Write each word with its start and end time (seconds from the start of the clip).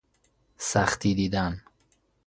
سختی 0.57 1.15
دیدن 1.15 1.61